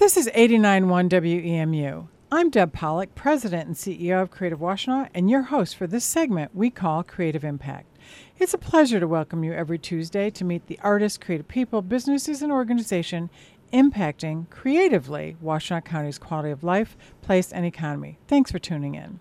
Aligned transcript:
This 0.00 0.16
is 0.16 0.28
89.1 0.28 1.10
WEMU. 1.10 2.08
I'm 2.32 2.48
Deb 2.48 2.72
Polich, 2.72 3.14
President 3.14 3.66
and 3.66 3.76
CEO 3.76 4.22
of 4.22 4.30
Creative 4.30 4.58
Washtenaw, 4.58 5.10
and 5.12 5.28
your 5.28 5.42
host 5.42 5.76
for 5.76 5.86
this 5.86 6.06
segment 6.06 6.56
we 6.56 6.70
call 6.70 7.02
Creative 7.02 7.44
Impact. 7.44 7.98
It's 8.38 8.54
a 8.54 8.58
pleasure 8.58 8.98
to 8.98 9.06
welcome 9.06 9.44
you 9.44 9.52
every 9.52 9.78
Tuesday 9.78 10.30
to 10.30 10.42
meet 10.42 10.68
the 10.68 10.78
artists, 10.82 11.18
creative 11.18 11.48
people, 11.48 11.82
businesses, 11.82 12.40
and 12.40 12.50
organizations 12.50 13.28
impacting 13.74 14.48
creatively 14.48 15.36
Washtenaw 15.44 15.84
County's 15.84 16.16
quality 16.16 16.50
of 16.50 16.64
life, 16.64 16.96
place, 17.20 17.52
and 17.52 17.66
economy. 17.66 18.16
Thanks 18.26 18.50
for 18.50 18.58
tuning 18.58 18.94
in. 18.94 19.20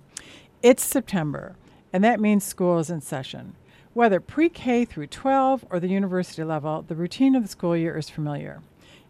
It's 0.64 0.86
September, 0.86 1.58
and 1.92 2.06
that 2.06 2.22
means 2.22 2.46
school 2.46 2.80
is 2.80 2.90
in 2.90 3.02
session. 3.02 3.58
Whether 3.94 4.22
pre 4.22 4.48
K 4.48 4.86
through 4.86 5.08
12 5.08 5.66
or 5.70 5.82
the 5.82 5.90
university 5.90 6.46
level, 6.46 6.84
the 6.84 6.96
routine 6.96 7.36
of 7.36 7.44
the 7.44 7.50
school 7.50 7.76
year 7.76 7.98
is 7.98 8.10
familiar. 8.10 8.62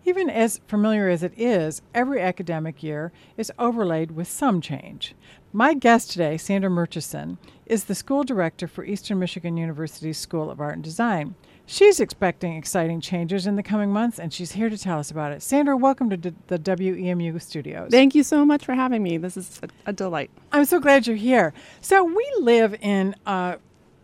Even 0.06 0.30
as 0.30 0.62
familiar 0.68 1.10
as 1.10 1.24
it 1.24 1.34
is, 1.38 1.82
every 1.94 2.22
academic 2.22 2.82
year 2.82 3.12
is 3.38 3.52
overlaid 3.60 4.12
with 4.12 4.28
some 4.28 4.62
change. 4.62 5.14
My 5.52 5.74
guest 5.74 6.12
today, 6.12 6.38
Sandra 6.38 6.70
Murchison, 6.70 7.38
is 7.66 7.86
the 7.86 7.96
school 7.96 8.24
director 8.24 8.68
for 8.68 8.86
Eastern 8.86 9.20
Michigan 9.20 9.58
University's 9.58 10.18
School 10.18 10.50
of 10.50 10.62
Art 10.62 10.76
and 10.76 10.84
Design. 10.84 11.36
She's 11.66 12.00
expecting 12.00 12.56
exciting 12.56 13.02
changes 13.02 13.46
in 13.46 13.56
the 13.56 13.62
coming 13.62 13.92
months, 13.92 14.20
and 14.20 14.34
she's 14.34 14.54
here 14.54 14.70
to 14.70 14.78
tell 14.78 14.98
us 14.98 15.12
about 15.12 15.34
it. 15.34 15.44
Sandra, 15.44 15.78
welcome 15.78 16.10
to 16.10 16.18
d- 16.18 16.34
the 16.48 16.58
WEMU 16.58 17.40
studios. 17.42 17.92
Thank 17.92 18.16
you 18.16 18.24
so 18.24 18.44
much 18.44 18.66
for 18.66 18.74
having 18.74 19.04
me. 19.04 19.18
This 19.18 19.38
is 19.38 19.60
a, 19.62 19.90
a 19.90 19.94
delight. 19.94 20.32
I'm 20.52 20.66
so 20.66 20.80
glad 20.80 21.06
you're 21.06 21.16
here. 21.16 21.54
So, 21.82 22.04
we 22.04 22.28
live 22.40 22.76
in 22.82 23.16
uh, 23.28 23.58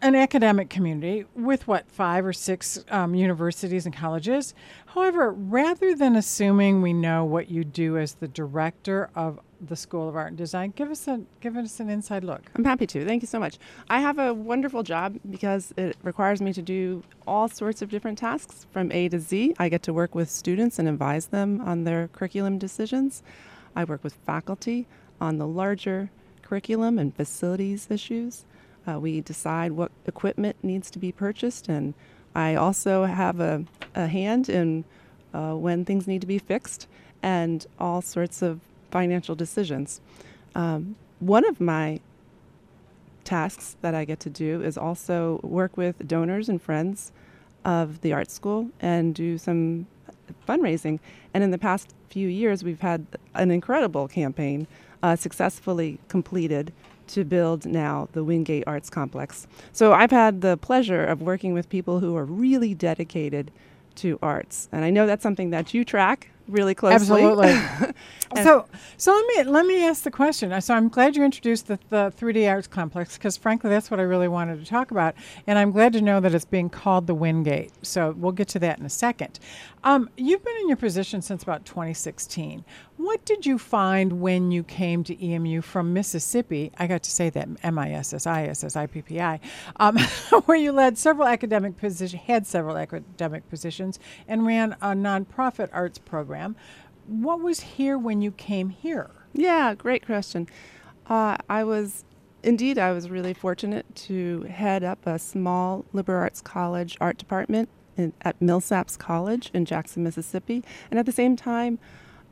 an 0.05 0.16
academic 0.16 0.70
community 0.70 1.26
with 1.36 1.68
what, 1.68 1.90
five 1.90 2.26
or 2.26 2.34
six 2.34 2.86
um, 2.90 3.16
universities 3.16 3.86
and 3.86 3.95
colleges. 3.95 4.54
However, 4.88 5.31
rather 5.31 5.95
than 5.95 6.16
assuming 6.16 6.84
we 6.84 6.94
know 6.94 7.26
what 7.26 7.50
you 7.50 7.64
do 7.64 7.98
as 7.98 8.14
the 8.14 8.28
director 8.28 9.09
of 9.16 9.40
the 9.62 9.76
School 9.76 10.08
of 10.08 10.16
Art 10.16 10.28
and 10.28 10.38
Design. 10.38 10.73
Give 10.76 10.91
us 10.91 11.08
a 11.08 11.22
give 11.40 11.56
us 11.58 11.80
an 11.80 11.89
inside 11.89 12.23
look. 12.23 12.42
I'm 12.56 12.66
happy 12.66 12.86
to. 12.88 13.06
Thank 13.06 13.23
you 13.23 13.28
so 13.28 13.39
much. 13.39 13.58
I 13.89 14.00
have 14.00 14.20
a 14.20 14.33
wonderful 14.33 14.83
job 14.83 15.17
because 15.30 15.73
it 15.78 15.98
requires 16.03 16.42
me 16.42 16.53
to 16.53 16.61
do 16.61 17.03
all 17.26 17.48
sorts 17.48 17.81
of 17.81 17.89
different 17.89 18.17
tasks 18.17 18.67
from 18.72 18.92
A 18.92 19.09
to 19.09 19.20
Z. 19.20 19.56
I 19.58 19.70
get 19.70 19.81
to 19.83 19.94
work 19.94 20.14
with 20.14 20.30
students 20.30 20.78
and 20.78 20.88
advise 20.88 21.28
them 21.28 21.61
on 21.61 21.86
their 21.86 22.09
curriculum 22.09 22.58
decisions. 22.59 23.23
I 23.76 23.86
work 23.86 24.03
with 24.03 24.14
faculty 24.14 24.88
on 25.20 25.38
the 25.38 25.48
larger 25.48 26.11
curriculum 26.42 27.00
and 27.00 27.16
facilities 27.16 27.88
issues. 27.89 28.45
Uh, 28.88 29.00
we 29.00 29.22
decide 29.22 29.72
what 29.72 29.91
equipment 30.05 30.55
needs 30.61 30.91
to 30.91 31.00
be 31.00 31.11
purchased, 31.11 31.67
and 31.67 31.94
I 32.36 32.55
also 32.55 33.05
have 33.05 33.39
a, 33.39 33.64
a 33.95 34.08
hand 34.08 34.50
in 34.50 34.83
uh, 35.33 35.53
when 35.53 35.86
things 35.86 36.08
need 36.08 36.22
to 36.22 36.27
be 36.27 36.39
fixed 36.39 36.88
and 37.22 37.66
all 37.80 38.02
sorts 38.02 38.42
of 38.42 38.59
financial 38.92 39.36
decisions. 39.36 40.00
Um, 40.53 40.95
one 41.19 41.45
of 41.45 41.59
my 41.59 42.00
tasks 43.23 43.75
that 43.81 43.95
I 43.95 44.05
get 44.05 44.19
to 44.22 44.30
do 44.30 44.61
is 44.61 44.77
also 44.77 45.39
work 45.44 45.75
with 45.75 46.08
donors 46.08 46.47
and 46.47 46.61
friends 46.61 47.11
of 47.66 48.02
the 48.02 48.14
art 48.14 48.30
school 48.30 48.70
and 48.80 49.16
do 49.16 49.38
some 49.38 49.88
fundraising. 50.47 50.99
And 51.33 51.44
in 51.44 51.52
the 51.52 51.58
past 51.58 51.94
few 52.09 52.27
years, 52.27 52.64
we've 52.64 52.81
had 52.81 53.05
an 53.33 53.52
incredible 53.52 54.08
campaign 54.08 54.67
uh, 55.03 55.16
successfully 55.16 55.99
completed 56.08 56.72
to 57.08 57.23
build 57.23 57.66
now 57.66 58.08
the 58.14 58.23
Windgate 58.23 58.64
Arts 58.67 58.89
Complex. 58.89 59.48
So 59.72 59.94
I've 59.94 60.11
had 60.11 60.42
the 60.42 60.58
pleasure 60.58 61.03
of 61.06 61.22
working 61.22 61.53
with 61.53 61.70
people 61.70 62.00
who 62.00 62.16
are 62.16 62.25
really 62.25 62.73
dedicated 62.73 63.52
to 63.95 64.20
arts. 64.22 64.67
And 64.72 64.84
I 64.84 64.89
know 64.89 65.08
that's 65.08 65.23
something 65.23 65.50
that 65.52 65.73
you 65.73 65.86
track 65.86 66.30
really 66.48 66.76
closely. 66.76 67.24
Absolutely. 67.24 67.54
so, 68.44 68.66
so 68.98 69.14
let 69.14 69.26
me 69.28 69.52
let 69.52 69.66
me 69.66 69.86
ask 69.86 70.04
the 70.04 70.12
question. 70.12 70.60
So 70.62 70.74
I'm 70.74 70.90
glad 70.90 71.16
you 71.16 71.24
introduced 71.24 71.68
the, 71.68 71.80
the 71.90 72.14
3D 72.18 72.50
Arts 72.50 72.68
Complex 72.68 73.18
because, 73.18 73.38
frankly, 73.38 73.70
that's 73.70 73.90
what 73.90 74.00
I 74.00 74.04
really 74.04 74.28
wanted 74.28 74.60
to 74.60 74.66
talk 74.66 74.92
about, 74.92 75.16
and 75.48 75.58
I'm 75.58 75.72
glad 75.72 75.94
to 75.94 76.02
know 76.02 76.20
that 76.20 76.34
it's 76.34 76.45
being 76.45 76.70
called 76.70 77.08
the 77.08 77.16
Windgate. 77.16 77.72
So 77.82 78.11
we'll 78.17 78.32
get 78.32 78.48
to 78.50 78.60
that 78.60 78.80
in 78.80 78.86
a 78.86 78.89
second. 78.89 79.39
Um, 79.84 80.10
you've 80.17 80.44
been 80.44 80.58
in 80.61 80.67
your 80.67 80.78
position 80.78 81.22
since 81.22 81.44
about 81.44 81.64
2016. 81.66 82.66
What 82.98 83.23
did 83.26 83.45
you 83.45 83.60
find 83.60 84.22
when 84.22 84.52
you 84.52 84.64
came 84.64 85.04
to 85.04 85.23
EMU 85.23 85.61
from 85.61 85.94
Mississippi? 85.94 86.72
I 86.78 86.88
got 86.88 87.04
to 87.04 87.11
say 87.11 87.30
that 87.30 87.48
M 87.61 87.78
I 87.78 87.92
S 87.92 88.14
S 88.14 88.26
I 88.26 88.45
S 88.45 88.64
S 88.64 88.76
I 88.76 88.88
P 88.88 89.02
P 89.02 89.20
I, 89.20 89.39
um, 89.76 89.98
where 90.45 90.58
you 90.58 90.72
led 90.72 90.98
several 90.98 91.28
academic 91.28 91.78
positions, 91.78 92.23
had 92.23 92.48
several 92.48 92.78
academic 92.78 93.48
positions, 93.50 94.00
and 94.28 94.45
ran 94.48 94.73
a 94.82 94.94
nonprofit 94.94 95.70
arts 95.72 96.00
program. 96.00 96.35
What 97.08 97.42
was 97.42 97.60
here 97.60 97.98
when 97.98 98.22
you 98.22 98.32
came 98.32 98.70
here? 98.70 99.12
Yeah, 99.34 99.73
great 99.76 100.06
question. 100.06 100.48
Uh, 101.08 101.38
I 101.50 101.64
was 101.64 102.04
indeed 102.44 102.78
I 102.78 102.92
was 102.92 103.10
really 103.10 103.34
fortunate 103.34 103.86
to 103.96 104.44
head 104.44 104.84
up 104.84 105.06
a 105.06 105.18
small 105.18 105.84
liberal 105.94 106.22
arts 106.22 106.42
college 106.42 106.96
art 107.02 107.18
department 107.18 107.70
in, 107.98 108.14
at 108.22 108.40
Millsaps 108.40 108.98
College 108.98 109.50
in 109.54 109.66
Jackson, 109.66 110.04
Mississippi, 110.04 110.64
and 110.90 111.00
at 111.00 111.06
the 111.06 111.12
same 111.12 111.36
time, 111.36 111.80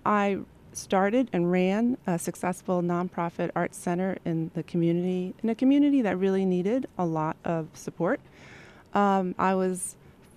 I 0.06 0.40
started 0.72 1.30
and 1.34 1.52
ran 1.52 1.98
a 2.08 2.18
successful 2.18 2.82
nonprofit 2.82 3.52
arts 3.56 3.78
center 3.78 4.18
in 4.26 4.52
the 4.56 4.64
community, 4.64 5.34
in 5.44 5.50
a 5.50 5.56
community 5.56 6.02
that 6.02 6.18
really 6.18 6.46
needed 6.46 6.88
a 6.98 7.06
lot 7.06 7.38
of 7.44 7.68
support. 7.74 8.20
Um, 8.94 9.36
I 9.38 9.56
was 9.56 9.96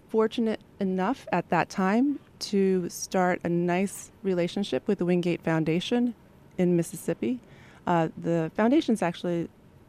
fortunate 0.09 0.61
enough 0.79 1.27
at 1.33 1.49
that 1.51 1.69
time 1.69 2.19
to 2.41 2.89
start 2.89 3.41
a 3.45 3.49
nice 3.49 4.11
relationship 4.23 4.87
with 4.87 4.99
the 4.99 5.05
Windgate 5.05 5.43
Foundation 5.43 6.15
in 6.59 6.77
Mississippi. 6.77 7.41
Uh, 7.87 8.09
the 8.17 8.51
foundation's 8.55 9.03
actually 9.03 9.49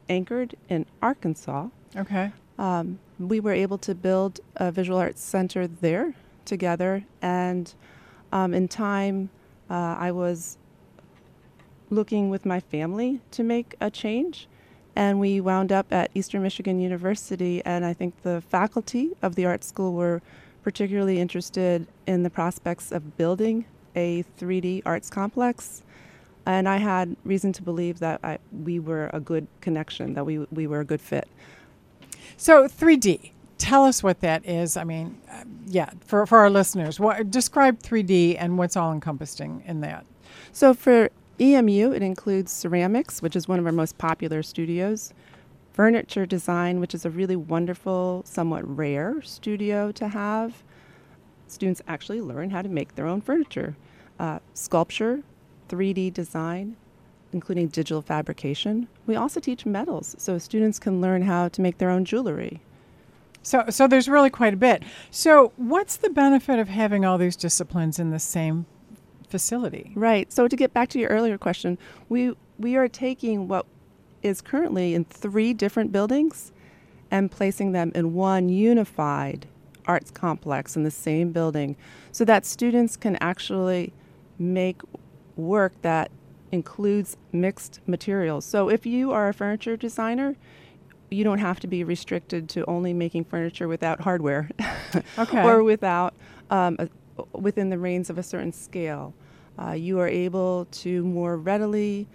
anchored 0.09 0.55
in 0.69 0.85
Arkansas. 1.01 1.67
Okay. 1.95 2.31
Um, 2.59 2.99
we 3.19 3.39
were 3.39 3.53
able 3.53 3.77
to 3.79 3.95
build 3.95 4.39
a 4.55 4.71
visual 4.71 4.99
arts 4.99 5.21
center 5.21 5.67
there 5.67 6.13
together, 6.45 7.05
and 7.21 7.73
um, 8.31 8.53
in 8.53 8.67
time, 8.67 9.29
uh, 9.69 9.95
I 9.99 10.11
was 10.11 10.57
looking 11.89 12.29
with 12.29 12.45
my 12.45 12.59
family 12.59 13.21
to 13.31 13.43
make 13.43 13.75
a 13.79 13.89
change. 13.89 14.47
And 14.95 15.19
we 15.19 15.39
wound 15.39 15.71
up 15.71 15.93
at 15.93 16.09
Eastern 16.15 16.41
Michigan 16.41 16.79
University, 16.79 17.61
and 17.63 17.85
I 17.85 17.93
think 17.93 18.23
the 18.23 18.41
faculty 18.41 19.11
of 19.21 19.35
the 19.35 19.45
art 19.45 19.63
school 19.63 19.93
were 19.93 20.23
particularly 20.67 21.17
interested 21.17 21.87
in 22.07 22.23
the 22.23 22.29
prospects 22.29 22.91
of 22.91 23.15
building 23.15 23.63
a 23.95 24.21
3D 24.37 24.81
arts 24.85 25.09
complex. 25.09 25.81
And 26.45 26.67
I 26.67 26.75
had 26.75 27.15
reason 27.23 27.53
to 27.53 27.63
believe 27.63 27.99
that 27.99 28.19
I, 28.21 28.37
we 28.51 28.77
were 28.77 29.09
a 29.13 29.21
good 29.21 29.47
connection, 29.61 30.13
that 30.15 30.25
we, 30.25 30.39
we 30.51 30.67
were 30.67 30.81
a 30.81 30.83
good 30.83 30.99
fit. 30.99 31.29
So, 32.35 32.67
3D, 32.67 33.31
tell 33.57 33.85
us 33.85 34.03
what 34.03 34.19
that 34.19 34.45
is. 34.45 34.75
I 34.75 34.83
mean, 34.83 35.21
uh, 35.31 35.45
yeah, 35.67 35.91
for, 36.05 36.25
for 36.25 36.39
our 36.39 36.49
listeners, 36.49 36.99
what, 36.99 37.31
describe 37.31 37.79
3D 37.79 38.35
and 38.37 38.57
what's 38.57 38.75
all 38.75 38.91
encompassing 38.91 39.63
in 39.65 39.79
that. 39.79 40.05
So 40.51 40.73
for 40.73 41.11
EMU, 41.39 41.93
it 41.93 42.01
includes 42.01 42.51
ceramics, 42.51 43.21
which 43.21 43.37
is 43.37 43.47
one 43.47 43.57
of 43.57 43.65
our 43.65 43.71
most 43.71 43.97
popular 43.97 44.43
studios, 44.43 45.13
furniture 45.77 46.25
design, 46.25 46.79
which 46.79 46.95
is 46.95 47.05
a 47.05 47.09
really 47.11 47.35
wonderful, 47.35 48.23
somewhat 48.25 48.67
rare 48.67 49.21
studio 49.21 49.91
to 49.91 50.07
have. 50.07 50.63
Students 51.45 51.83
actually 51.87 52.19
learn 52.19 52.49
how 52.49 52.63
to 52.63 52.67
make 52.67 52.95
their 52.95 53.05
own 53.05 53.21
furniture, 53.21 53.77
uh, 54.19 54.39
sculpture, 54.55 55.21
3D 55.69 56.11
design, 56.11 56.75
including 57.31 57.67
digital 57.67 58.01
fabrication. 58.01 58.87
We 59.05 59.15
also 59.15 59.39
teach 59.39 59.67
metals, 59.67 60.15
so 60.17 60.39
students 60.39 60.79
can 60.79 60.99
learn 60.99 61.21
how 61.21 61.49
to 61.49 61.61
make 61.61 61.77
their 61.77 61.91
own 61.91 62.05
jewelry. 62.05 62.59
So, 63.43 63.65
so 63.69 63.85
there's 63.85 64.09
really 64.09 64.31
quite 64.31 64.55
a 64.55 64.57
bit. 64.57 64.81
So, 65.11 65.53
what's 65.57 65.95
the 65.97 66.09
benefit 66.09 66.57
of 66.57 66.69
having 66.69 67.05
all 67.05 67.19
these 67.19 67.35
disciplines 67.35 67.99
in 67.99 68.09
the 68.09 68.19
same 68.19 68.65
facility? 69.29 69.91
Right. 69.93 70.33
So, 70.33 70.47
to 70.47 70.55
get 70.55 70.73
back 70.73 70.89
to 70.89 70.99
your 70.99 71.11
earlier 71.11 71.37
question, 71.37 71.77
we 72.09 72.33
we 72.57 72.75
are 72.75 72.87
taking 72.87 73.47
what 73.47 73.67
is 74.21 74.41
currently 74.41 74.93
in 74.93 75.05
three 75.05 75.53
different 75.53 75.91
buildings 75.91 76.51
and 77.09 77.31
placing 77.31 77.71
them 77.71 77.91
in 77.95 78.13
one 78.13 78.49
unified 78.49 79.47
arts 79.85 80.11
complex 80.11 80.75
in 80.75 80.83
the 80.83 80.91
same 80.91 81.31
building, 81.31 81.75
so 82.11 82.25
that 82.25 82.45
students 82.45 82.97
can 82.97 83.15
actually 83.21 83.93
make 84.37 84.81
work 85.37 85.73
that 85.81 86.11
includes 86.51 87.17
mixed 87.31 87.79
materials. 87.87 88.45
So, 88.45 88.69
if 88.69 88.85
you 88.85 89.11
are 89.11 89.29
a 89.29 89.33
furniture 89.33 89.77
designer, 89.77 90.35
you 91.09 91.23
don't 91.23 91.39
have 91.39 91.59
to 91.61 91.67
be 91.67 91.83
restricted 91.83 92.49
to 92.49 92.65
only 92.65 92.93
making 92.93 93.23
furniture 93.25 93.67
without 93.67 94.01
hardware 94.01 94.49
okay. 95.17 95.43
or 95.43 95.63
without 95.63 96.13
um, 96.49 96.75
a, 96.79 96.89
within 97.37 97.69
the 97.69 97.77
range 97.77 98.09
of 98.09 98.17
a 98.17 98.23
certain 98.23 98.51
scale. 98.51 99.13
Uh, 99.59 99.71
you 99.71 99.99
are 99.99 100.07
able 100.07 100.67
to 100.71 101.03
more 101.03 101.37
readily 101.37 102.07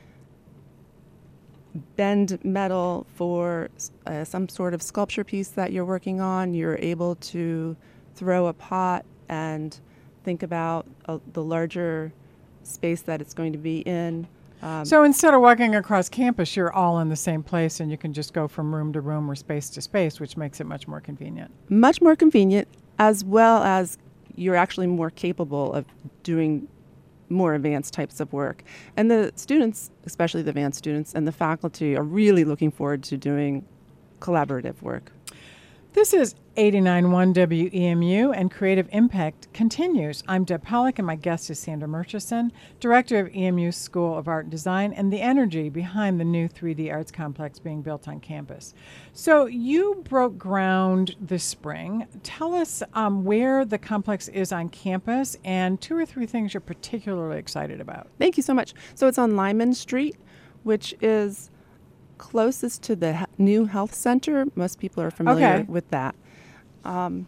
bend 1.96 2.38
metal 2.44 3.06
for 3.14 3.69
uh, 4.06 4.24
some 4.24 4.48
sort 4.48 4.74
of 4.74 4.82
sculpture 4.82 5.24
piece 5.24 5.48
that 5.48 5.72
you're 5.72 5.84
working 5.84 6.20
on. 6.20 6.54
You're 6.54 6.78
able 6.78 7.14
to 7.16 7.76
throw 8.14 8.46
a 8.46 8.52
pot 8.52 9.04
and 9.28 9.78
think 10.24 10.42
about 10.42 10.86
uh, 11.06 11.19
the 11.32 11.42
larger 11.42 12.12
space 12.62 13.02
that 13.02 13.20
it's 13.20 13.34
going 13.34 13.52
to 13.52 13.58
be 13.58 13.78
in. 13.80 14.26
Um, 14.62 14.84
So 14.84 15.02
instead 15.02 15.34
of 15.34 15.40
walking 15.40 15.74
across 15.74 16.08
campus, 16.08 16.54
you're 16.54 16.72
all 16.72 17.00
in 17.00 17.08
the 17.08 17.16
same 17.16 17.42
place 17.42 17.80
and 17.80 17.90
you 17.90 17.96
can 17.96 18.12
just 18.12 18.32
go 18.32 18.46
from 18.46 18.74
room 18.74 18.92
to 18.92 19.00
room 19.00 19.30
or 19.30 19.34
space 19.34 19.70
to 19.70 19.80
space, 19.80 20.20
which 20.20 20.36
makes 20.36 20.60
it 20.60 20.64
much 20.66 20.86
more 20.86 21.00
convenient. 21.00 21.50
much 21.69 22.00
more 22.00 22.14
convenient, 22.14 22.69
as 22.98 23.24
well 23.24 23.62
as 23.62 23.98
you're 24.36 24.56
actually 24.56 24.86
more 24.86 25.10
capable 25.10 25.72
of 25.72 25.84
doing 26.22 26.69
more 27.32 27.55
advanced 27.55 27.94
types 27.94 28.20
of 28.20 28.32
work. 28.32 28.62
And 28.96 29.11
the 29.11 29.32
students, 29.37 29.90
especially 30.05 30.43
the 30.43 30.50
advanced 30.50 30.79
students, 30.79 31.14
and 31.14 31.26
the 31.26 31.32
faculty 31.32 31.96
are 31.96 32.02
really 32.02 32.44
looking 32.44 32.70
forward 32.70 33.02
to 33.05 33.17
doing 33.17 33.64
collaborative 34.20 34.81
work. 34.82 35.11
This 35.94 36.15
is 36.15 36.35
89.1 36.56 37.35
WEMU 37.35 38.35
and 38.35 38.50
Creative 38.50 38.89
Impact 38.93 39.53
continues. 39.53 40.25
I'm 40.27 40.44
Deb 40.44 40.65
Polich 40.65 40.97
and 40.97 41.06
my 41.06 41.17
guest 41.17 41.50
is 41.50 41.59
Sandra 41.59 41.87
Murchison, 41.87 42.50
Director 42.81 43.19
of 43.19 43.29
EMU's 43.29 43.77
School 43.77 44.17
of 44.17 44.27
Art 44.27 44.47
and 44.47 44.50
Design 44.50 44.94
and 44.94 45.12
the 45.12 45.21
energy 45.21 45.69
behind 45.69 46.19
the 46.19 46.25
new 46.25 46.49
3D 46.49 46.91
Arts 46.91 47.12
Complex 47.12 47.59
being 47.59 47.83
built 47.83 48.09
on 48.09 48.21
campus. 48.21 48.73
So 49.12 49.44
you 49.44 50.03
broke 50.09 50.39
ground 50.39 51.15
this 51.21 51.44
spring. 51.44 52.06
Tell 52.23 52.55
us 52.55 52.83
um, 52.94 53.23
where 53.23 53.67
the 53.67 53.77
complex 53.77 54.29
is 54.29 54.50
on 54.50 54.71
campus 54.71 55.37
and 55.44 55.79
two 55.79 55.94
or 55.94 56.06
three 56.06 56.25
things 56.25 56.55
you're 56.55 56.62
particularly 56.62 57.39
excited 57.39 57.83
about. 57.83 58.09
Thank 58.19 58.39
you 58.39 58.43
so 58.43 58.55
much. 58.55 58.73
So 58.94 59.09
it's 59.09 59.19
on 59.19 59.37
Lyman 59.37 59.75
Street, 59.75 60.17
which 60.62 60.94
is 61.03 61.50
closest 62.19 62.82
to 62.85 62.97
the 62.97 63.17
he- 63.17 63.25
new 63.38 63.64
health 63.67 63.94
center. 63.94 64.47
Most 64.55 64.79
people 64.79 65.03
are 65.03 65.11
familiar 65.11 65.47
Okay. 65.47 65.62
with 65.64 65.88
that. 65.91 66.14
Um, 66.85 67.26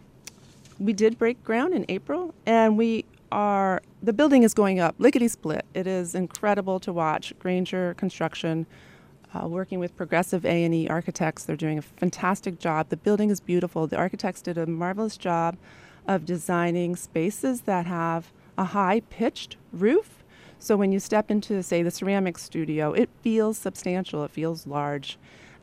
we 0.79 0.93
did 0.93 1.17
break 1.17 1.43
ground 1.43 1.73
in 1.73 1.85
April, 1.89 2.33
and 2.45 2.77
we 2.77 3.05
are 3.31 3.81
the 4.03 4.13
building 4.13 4.43
is 4.43 4.53
going 4.53 4.79
up 4.79 4.95
lickety 4.99 5.27
split. 5.27 5.65
It 5.73 5.87
is 5.87 6.13
incredible 6.15 6.79
to 6.81 6.93
watch. 6.93 7.33
Granger 7.39 7.93
Construction, 7.95 8.65
uh, 9.33 9.47
working 9.47 9.79
with 9.79 9.95
Progressive 9.97 10.45
A 10.45 10.63
and 10.63 10.73
E 10.75 10.87
architects, 10.87 11.43
they're 11.43 11.55
doing 11.55 11.77
a 11.77 11.81
fantastic 11.81 12.59
job. 12.59 12.89
The 12.89 12.97
building 12.97 13.29
is 13.31 13.39
beautiful. 13.39 13.87
The 13.87 13.97
architects 13.97 14.41
did 14.41 14.57
a 14.57 14.65
marvelous 14.67 15.17
job 15.17 15.57
of 16.07 16.25
designing 16.25 16.95
spaces 16.95 17.61
that 17.61 17.85
have 17.87 18.31
a 18.57 18.65
high 18.65 18.99
pitched 19.09 19.57
roof. 19.73 20.23
So 20.59 20.75
when 20.77 20.91
you 20.91 20.99
step 20.99 21.29
into, 21.29 21.61
say, 21.63 21.83
the 21.83 21.91
ceramic 21.91 22.37
studio, 22.37 22.93
it 22.93 23.09
feels 23.21 23.57
substantial. 23.57 24.23
It 24.23 24.31
feels 24.31 24.65
large. 24.65 25.17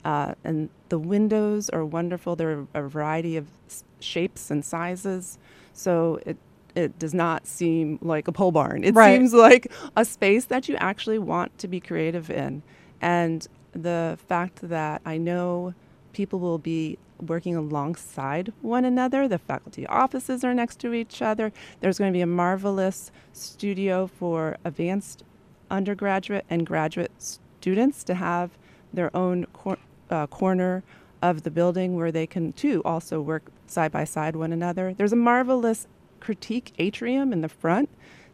Uh, 0.04 0.34
and 0.44 0.68
the 0.88 0.98
windows 0.98 1.68
are 1.70 1.84
wonderful. 1.84 2.36
There 2.36 2.66
are 2.74 2.84
a 2.84 2.88
variety 2.88 3.36
of 3.36 3.46
s- 3.68 3.84
shapes 4.00 4.50
and 4.50 4.64
sizes. 4.64 5.38
So 5.72 6.20
it, 6.26 6.36
it 6.74 6.98
does 6.98 7.14
not 7.14 7.46
seem 7.46 7.98
like 8.02 8.28
a 8.28 8.32
pole 8.32 8.52
barn. 8.52 8.84
It 8.84 8.94
Right. 8.94 9.16
seems 9.16 9.32
like 9.32 9.70
a 9.96 10.04
space 10.04 10.46
that 10.46 10.68
you 10.68 10.76
actually 10.76 11.18
want 11.18 11.56
to 11.58 11.68
be 11.68 11.80
creative 11.80 12.30
in. 12.30 12.62
And 13.00 13.46
the 13.72 14.18
fact 14.28 14.60
that 14.68 15.02
I 15.04 15.18
know 15.18 15.74
people 16.12 16.38
will 16.38 16.58
be 16.58 16.98
working 17.20 17.56
alongside 17.56 18.52
one 18.60 18.84
another, 18.84 19.28
the 19.28 19.38
faculty 19.38 19.86
offices 19.86 20.44
are 20.44 20.54
next 20.54 20.78
to 20.80 20.92
each 20.92 21.22
other. 21.22 21.52
There's 21.80 21.98
going 21.98 22.12
to 22.12 22.16
be 22.16 22.22
a 22.22 22.26
marvelous 22.26 23.10
studio 23.32 24.06
for 24.06 24.56
advanced 24.64 25.22
undergraduate 25.70 26.44
and 26.50 26.66
graduate 26.66 27.12
students 27.18 28.04
to 28.04 28.14
have 28.14 28.50
their 28.92 29.14
own 29.16 29.46
cor- 29.52 29.78
uh, 30.10 30.26
corner 30.26 30.82
of 31.22 31.44
the 31.44 31.50
building 31.50 31.96
where 31.96 32.12
they 32.12 32.26
can 32.26 32.52
too 32.52 32.82
also 32.84 33.20
work 33.20 33.44
side 33.66 33.92
by 33.92 34.04
side 34.04 34.36
one 34.36 34.52
another. 34.52 34.92
There's 34.92 35.12
a 35.12 35.16
marvelous 35.16 35.86
critique 36.20 36.72
atrium 36.78 37.32
in 37.32 37.40
the 37.40 37.48
front 37.48 37.88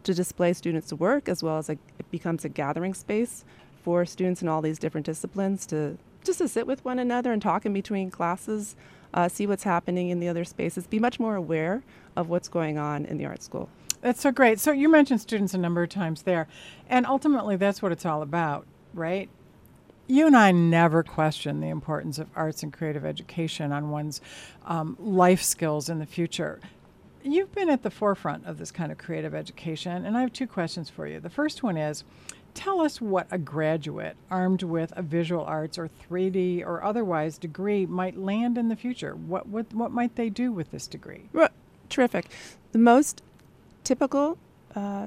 to 0.05 0.15
display 0.15 0.53
students' 0.53 0.93
work 0.93 1.29
as 1.29 1.43
well 1.43 1.59
as 1.59 1.69
a, 1.69 1.73
it 1.99 2.11
becomes 2.11 2.45
a 2.45 2.49
gathering 2.49 2.95
space 2.95 3.45
for 3.83 4.05
students 4.05 4.43
in 4.43 4.49
all 4.49 4.63
these 4.63 4.79
different 4.79 5.07
disciplines 5.07 5.67
to 5.67 5.99
just 6.25 6.39
to 6.39 6.49
sit 6.49 6.67
with 6.67 6.85
one 6.85 6.99
another 6.99 7.33
and 7.33 7.41
talk 7.41 7.65
in 7.65 7.73
between 7.73 8.11
classes, 8.11 8.77
uh, 9.15 9.29
see 9.29 9.47
what's 9.47 9.65
happening 9.65 10.11
in 10.11 10.21
the 10.21 10.29
other 10.29 10.45
spaces, 10.45 10.87
be 10.87 10.99
much 10.99 11.19
more 11.19 11.37
aware 11.37 11.83
of 12.17 12.29
what's 12.29 12.49
going 12.49 12.79
on 12.79 13.05
in 13.05 13.19
the 13.19 13.27
art 13.27 13.43
school. 13.43 13.69
That's 14.01 14.21
so 14.21 14.31
great. 14.31 14.61
So 14.61 14.71
you 14.71 14.89
mentioned 14.89 15.21
students 15.21 15.55
a 15.55 15.59
number 15.59 15.83
of 15.83 15.89
times 15.89 16.23
there, 16.23 16.47
and 16.89 17.07
ultimately 17.07 17.57
that's 17.57 17.83
what 17.83 17.91
it's 17.91 18.07
all 18.07 18.23
about, 18.23 18.67
right? 18.95 19.29
You 20.07 20.27
and 20.27 20.37
I 20.37 20.53
never 20.53 21.03
question 21.03 21.61
the 21.61 21.69
importance 21.69 22.19
of 22.19 22.29
arts 22.35 22.63
and 22.63 22.73
creative 22.73 23.05
education 23.05 23.73
on 23.73 23.91
one's 23.91 24.21
um, 24.65 24.97
life 24.99 25.43
skills 25.43 25.89
in 25.89 25.99
the 25.99 26.07
future. 26.07 26.61
You've 27.23 27.53
been 27.53 27.69
at 27.69 27.83
the 27.83 27.91
forefront 27.91 28.47
of 28.47 28.59
this 28.59 28.71
kind 28.71 28.93
of 28.93 28.97
creative 28.97 29.35
education, 29.35 30.07
and 30.07 30.17
I 30.17 30.21
have 30.23 30.33
two 30.33 30.47
questions 30.47 30.89
for 30.89 31.07
you. 31.07 31.21
The 31.21 31.29
first 31.29 31.63
one 31.63 31.77
is 31.77 32.05
tell 32.55 32.81
us 32.81 33.01
what 33.01 33.27
a 33.31 33.39
graduate 33.39 34.17
armed 34.31 34.63
with 34.63 34.93
a 34.97 35.03
visual 35.03 35.45
arts 35.45 35.79
or 35.79 35.89
3D 35.89 36.65
or 36.65 36.83
otherwise 36.83 37.39
degree 37.39 37.87
might 37.87 38.17
land 38.17 38.59
in 38.59 38.69
the 38.69 38.77
future. 38.77 39.15
What, 39.15 39.49
what, 39.49 39.73
what 39.73 39.91
might 39.91 40.17
they 40.17 40.29
do 40.29 40.53
with 40.53 40.71
this 40.71 40.87
degree? 40.87 41.29
Ru- 41.33 41.49
Terrific. 41.89 42.27
The 42.73 42.79
most 42.79 43.23
typical 43.85 44.39
uh, 44.75 45.07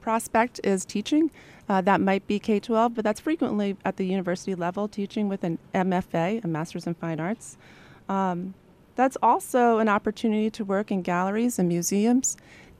prospect 0.00 0.60
is 0.64 0.84
teaching. 0.84 1.30
Uh, 1.68 1.80
that 1.82 2.00
might 2.00 2.26
be 2.26 2.38
K 2.38 2.60
12, 2.60 2.94
but 2.94 3.04
that's 3.04 3.20
frequently 3.20 3.76
at 3.84 3.96
the 3.96 4.06
university 4.06 4.54
level, 4.54 4.88
teaching 4.88 5.28
with 5.28 5.44
an 5.44 5.58
MFA, 5.74 6.42
a 6.42 6.48
Master's 6.48 6.86
in 6.86 6.94
Fine 6.94 7.20
Arts. 7.20 7.58
Um, 8.08 8.54
that's 8.96 9.16
also 9.22 9.78
an 9.78 9.88
opportunity 9.88 10.50
to 10.50 10.64
work 10.64 10.90
in 10.90 11.02
galleries 11.02 11.58
and 11.58 11.68
museums, 11.68 12.36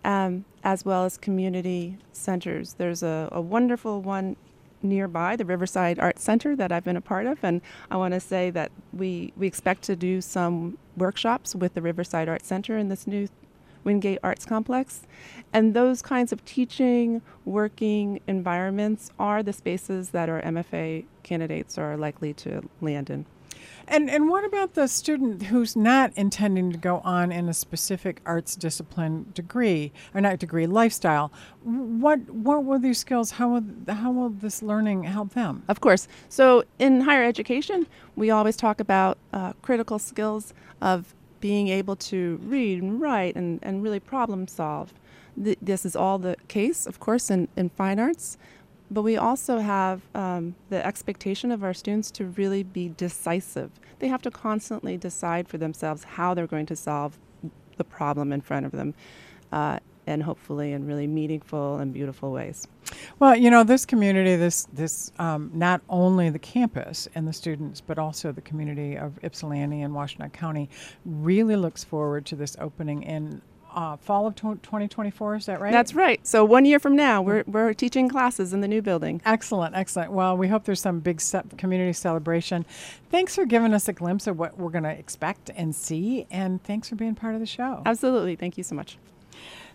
um, 0.09 0.47
as 0.65 0.87
well 0.87 1.05
as 1.05 1.19
community 1.19 1.99
centers. 2.13 2.75
There's 2.75 3.03
a, 3.03 3.29
a 3.31 3.43
wonderful 3.43 4.01
one 4.01 4.37
nearby, 4.81 5.37
the 5.37 5.45
Riverside 5.45 5.99
Art 5.99 6.19
Center, 6.19 6.57
that 6.57 6.73
I've 6.73 6.85
been 6.85 6.97
a 6.97 7.03
part 7.03 7.27
of, 7.27 7.39
and 7.45 7.61
I 7.91 7.99
want 7.99 8.15
to 8.15 8.21
say 8.21 8.49
that 8.51 8.73
we 8.93 9.35
we 9.37 9.47
expect 9.47 9.83
to 9.83 9.97
do 9.97 10.23
some 10.23 10.79
workshops 10.97 11.55
with 11.55 11.75
the 11.75 11.83
Riverside 11.83 12.27
Art 12.27 12.45
Center 12.45 12.79
in 12.79 12.89
this 12.89 13.07
new 13.07 13.29
Windgate 13.85 14.19
Arts 14.23 14.47
Complex. 14.47 15.03
And 15.53 15.75
those 15.75 16.01
kinds 16.01 16.33
of 16.33 16.43
teaching, 16.47 17.21
working 17.45 18.21
environments 18.27 19.11
are 19.19 19.43
the 19.43 19.53
spaces 19.53 20.11
that 20.11 20.31
our 20.31 20.41
MFA 20.41 21.05
candidates 21.23 21.77
are 21.77 21.99
likely 21.99 22.33
to 22.35 22.67
land 22.81 23.11
in. 23.11 23.27
And 23.87 24.11
and 24.11 24.29
what 24.29 24.45
about 24.45 24.75
the 24.75 24.87
student 24.87 25.45
who's 25.45 25.75
not 25.77 26.13
intending 26.17 26.71
to 26.73 26.79
go 26.79 27.01
on 27.05 27.33
in 27.33 27.49
a 27.49 27.55
specific 27.55 28.21
arts 28.27 28.57
discipline 28.57 29.31
degree 29.35 29.93
or 30.15 30.21
not 30.21 30.39
degree 30.39 30.67
lifestyle? 30.67 31.33
What 31.63 32.29
what 32.31 32.65
will 32.65 32.79
these 32.79 32.99
skills? 32.99 33.33
How 33.33 33.49
will 33.49 33.65
how 33.89 34.13
will 34.13 34.31
this 34.31 34.63
learning 34.63 35.05
help 35.05 35.35
them? 35.35 35.63
Of 35.69 35.81
course. 35.81 36.09
So 36.29 36.65
in 36.79 37.01
higher 37.03 37.25
education, 37.25 37.87
we 38.17 38.31
always 38.31 38.57
talk 38.57 38.81
about 38.81 39.19
uh, 39.33 39.53
critical 39.63 39.99
skills 39.99 40.53
of 40.81 41.15
being 41.41 41.69
able 41.69 41.97
to 41.97 42.41
read 42.43 42.83
and 42.83 43.01
write 43.01 43.37
and, 43.37 43.61
and 43.63 43.83
really 43.83 44.01
problem 44.01 44.49
solve. 44.49 44.93
Th- 45.43 45.59
this 45.63 45.87
is 45.87 45.95
all 45.95 46.19
the 46.19 46.37
case, 46.49 46.87
of 46.87 46.99
course, 47.01 47.31
in, 47.31 47.49
in 47.57 47.69
fine 47.71 47.99
arts. 47.99 48.39
But 48.91 49.03
we 49.03 49.17
also 49.17 49.59
have 49.59 50.01
um, 50.15 50.55
the 50.71 50.85
expectation 50.85 51.53
of 51.53 51.63
our 51.63 51.75
students 51.75 52.11
to 52.13 52.27
really 52.27 52.63
be 52.63 52.89
decisive. 52.91 53.71
They 53.99 54.09
have 54.09 54.23
to 54.23 54.31
constantly 54.31 54.97
decide 54.97 55.49
for 55.49 55.59
themselves 55.59 56.05
how 56.05 56.35
they're 56.35 56.47
going 56.47 56.67
to 56.67 56.77
solve 56.77 57.19
the 57.77 57.85
problem 57.85 58.33
in 58.33 58.41
front 58.41 58.67
of 58.67 58.73
them, 58.73 58.95
uh, 59.53 59.79
and 60.07 60.23
hopefully 60.23 60.73
in 60.73 60.87
really 60.87 61.07
meaningful 61.07 61.77
and 61.77 61.93
beautiful 61.93 62.33
ways. 62.33 62.67
Well, 63.19 63.37
you 63.37 63.51
know, 63.51 63.63
this 63.63 63.85
community, 63.85 64.37
this 64.37 64.67
this 64.73 65.13
um, 65.19 65.51
not 65.53 65.83
only 65.89 66.31
the 66.31 66.39
campus 66.39 67.09
and 67.15 67.29
the 67.29 67.33
students, 67.33 67.81
but 67.81 67.99
also 67.99 68.33
the 68.33 68.41
community 68.41 68.97
of 68.97 69.19
Ypsilanti 69.23 69.83
and 69.83 69.95
Washtenaw 69.95 70.33
County, 70.33 70.71
really 71.05 71.57
looks 71.57 71.85
forward 71.85 72.25
to 72.27 72.37
this 72.37 72.57
opening 72.59 73.03
in 73.03 73.43
uh, 73.75 73.97
fall 73.97 74.27
of 74.27 74.35
2024. 74.35 75.37
Is 75.37 75.47
that 75.47 75.61
right? 75.61 75.73
That's 75.73 75.95
right. 75.95 76.25
So 76.27 76.45
one 76.45 76.65
year 76.65 76.79
from 76.79 76.97
now, 76.97 77.23
we're, 77.23 77.45
we're 77.47 77.73
teaching 77.75 78.09
classes 78.09 78.53
in 78.53 78.61
the 78.61 78.69
new 78.69 78.83
building. 78.83 79.21
Excellent, 79.25 79.75
excellent. 79.75 80.13
Well, 80.13 80.37
we 80.37 80.49
hope 80.49 80.65
there's 80.65 80.81
some 80.81 81.01
big 81.01 81.21
ce- 81.21 81.37
community 81.57 81.93
celebration. 81.93 82.65
Thanks 83.11 83.35
for 83.35 83.45
giving 83.45 83.75
us 83.75 83.89
a 83.89 83.93
glimpse 83.93 84.27
of 84.27 84.39
what 84.39 84.59
we're 84.59 84.71
going 84.71 84.85
to 84.85 84.91
expect 84.91 85.51
and 85.57 85.75
see, 85.75 86.27
and 86.31 86.63
thanks 86.63 86.89
for 86.89 86.97
being 86.97 87.15
part 87.15 87.35
of 87.35 87.41
the 87.41 87.47
show. 87.47 87.83
Absolutely. 87.87 88.37
Thank 88.37 88.59
you 88.59 88.65
so 88.65 88.75
much. 88.75 88.99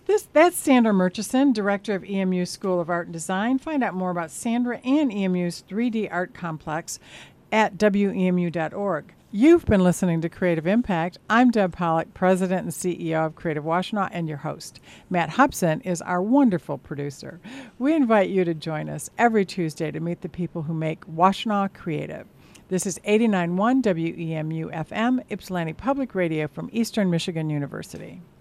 This 0.06 0.28
that's 0.34 0.58
Sandra 0.58 0.92
Murchison, 0.92 1.54
director 1.54 1.96
of 1.96 2.04
EMU 2.04 2.46
School 2.46 2.82
of 2.82 2.90
Art 2.90 3.08
and 3.08 3.14
Design. 3.14 3.58
Find 3.58 3.84
out 3.84 3.94
more 3.94 4.12
about 4.12 4.32
Sandra 4.32 4.80
and 4.80 5.12
EMU's 5.14 5.64
3D 5.70 6.10
Art 6.12 6.34
Complex 6.34 7.00
at 7.54 7.78
wemu.org. 7.78 9.14
You've 9.36 9.66
been 9.66 9.84
listening 9.84 10.22
to 10.22 10.30
Creative 10.30 10.68
Impact. 10.68 11.18
I'm 11.28 11.50
Deb 11.50 11.76
Polich, 11.76 12.14
President 12.14 12.66
and 12.66 12.72
CEO 12.72 13.26
of 13.26 13.34
Creative 13.34 13.64
Washtenaw, 13.64 14.10
and 14.12 14.28
your 14.28 14.38
host. 14.38 14.80
Matt 15.10 15.32
Hubson 15.32 15.84
is 15.84 16.04
our 16.04 16.22
wonderful 16.22 16.78
producer. 16.78 17.42
We 17.80 17.96
invite 17.96 18.30
you 18.30 18.46
to 18.46 18.54
join 18.54 18.90
us 18.90 19.10
every 19.18 19.44
Tuesday 19.44 19.90
to 19.90 20.00
meet 20.00 20.22
the 20.22 20.30
people 20.30 20.62
who 20.62 20.76
make 20.76 21.08
Washtenaw 21.08 21.74
creative. 21.74 22.28
This 22.68 22.86
is 22.86 23.00
89.1 23.00 23.82
WEMU 23.82 24.72
FM, 24.72 25.24
Ypsilanti 25.32 25.74
Public 25.74 26.14
Radio 26.14 26.48
from 26.48 26.70
Eastern 26.72 27.10
Michigan 27.10 27.50
University. 27.50 28.22